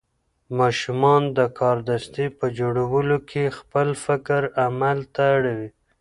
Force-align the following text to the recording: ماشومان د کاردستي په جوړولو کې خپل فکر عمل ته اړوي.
ماشومان 0.59 1.23
د 1.37 1.39
کاردستي 1.59 2.25
په 2.39 2.45
جوړولو 2.59 3.17
کې 3.29 3.55
خپل 3.57 3.87
فکر 4.05 4.41
عمل 4.63 4.97
ته 5.13 5.23
اړوي. 5.35 5.69